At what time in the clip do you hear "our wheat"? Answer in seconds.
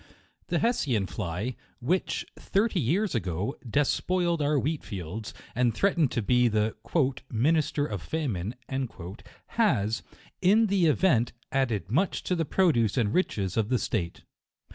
4.41-4.83